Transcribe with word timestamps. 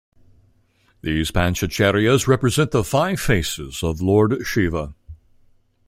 These 1.03 1.29
Panchacharyas 1.29 2.25
represent 2.25 2.71
the 2.71 2.83
five 2.83 3.19
faces 3.19 3.83
of 3.83 4.01
Lord 4.01 4.43
Shiva. 4.47 4.95